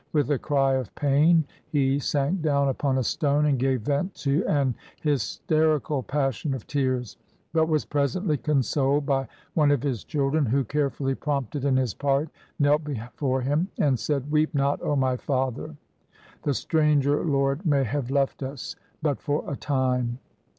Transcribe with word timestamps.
With 0.13 0.31
a 0.31 0.39
cry 0.39 0.73
of 0.73 0.95
pain 0.95 1.45
he 1.69 1.99
sank 1.99 2.41
down 2.41 2.69
upon 2.69 2.97
a 2.97 3.03
stone, 3.03 3.45
and 3.45 3.59
gave 3.59 3.81
vent 3.83 4.15
to 4.15 4.43
an 4.47 4.73
hysterical 4.99 6.01
passion 6.01 6.55
of 6.55 6.65
tears; 6.65 7.17
but 7.53 7.67
was 7.67 7.85
presently 7.85 8.35
consoled 8.37 9.05
by 9.05 9.27
one 9.53 9.69
of 9.69 9.83
his 9.83 10.03
children, 10.03 10.43
who, 10.47 10.63
carefully 10.63 11.13
prompted 11.13 11.65
in 11.65 11.77
his 11.77 11.93
part, 11.93 12.29
knelt 12.57 12.83
before 12.83 13.41
him 13.41 13.67
and 13.77 13.99
said: 13.99 14.31
"Weep 14.31 14.55
not, 14.55 14.81
O 14.81 14.95
my 14.95 15.17
father! 15.17 15.75
The 16.41 16.55
stranger 16.55 17.23
lord 17.23 17.63
may 17.63 17.83
have 17.83 18.09
left 18.09 18.41
us 18.41 18.75
but 19.03 19.21
for 19.21 19.43
a 19.47 19.55
time." 19.55 20.17